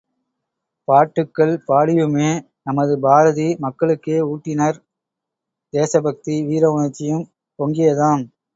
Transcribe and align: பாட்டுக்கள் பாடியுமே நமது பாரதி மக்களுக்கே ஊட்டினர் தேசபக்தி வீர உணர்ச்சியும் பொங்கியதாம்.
பாட்டுக்கள் 0.87 1.51
பாடியுமே 1.67 2.29
நமது 2.63 2.95
பாரதி 2.99 3.47
மக்களுக்கே 3.65 4.17
ஊட்டினர் 4.31 4.81
தேசபக்தி 5.73 6.37
வீர 6.49 6.65
உணர்ச்சியும் 6.75 7.25
பொங்கியதாம். 7.59 8.25